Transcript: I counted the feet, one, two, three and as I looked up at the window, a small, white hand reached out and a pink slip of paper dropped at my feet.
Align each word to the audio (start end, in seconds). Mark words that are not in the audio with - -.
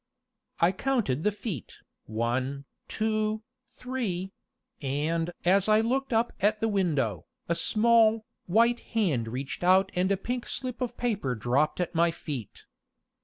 I 0.59 0.71
counted 0.71 1.21
the 1.23 1.31
feet, 1.31 1.73
one, 2.07 2.65
two, 2.87 3.43
three 3.67 4.31
and 4.81 5.29
as 5.45 5.69
I 5.69 5.81
looked 5.81 6.11
up 6.11 6.33
at 6.41 6.59
the 6.59 6.67
window, 6.67 7.27
a 7.47 7.53
small, 7.53 8.25
white 8.47 8.79
hand 8.79 9.27
reached 9.27 9.63
out 9.63 9.91
and 9.93 10.11
a 10.11 10.17
pink 10.17 10.47
slip 10.47 10.81
of 10.81 10.97
paper 10.97 11.35
dropped 11.35 11.79
at 11.79 11.93
my 11.93 12.09
feet. 12.09 12.63